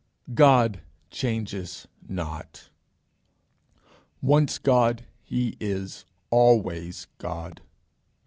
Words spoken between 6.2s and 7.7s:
always God.